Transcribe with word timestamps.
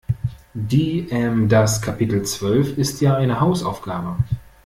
Die, 0.55 1.07
ähm, 1.11 1.47
das 1.47 1.79
Kapitel 1.79 2.23
zwölf 2.23 2.75
ist 2.75 3.01
ja 3.01 3.17
eine 3.17 3.39
Hausaufgabe. 3.39 4.17